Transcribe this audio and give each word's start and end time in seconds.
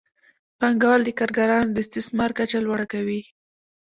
پانګوال 0.59 1.01
د 1.05 1.09
کارګرانو 1.19 1.73
د 1.73 1.77
استثمار 1.85 2.31
کچه 2.37 2.57
لوړه 2.65 2.85
کوي 2.93 3.21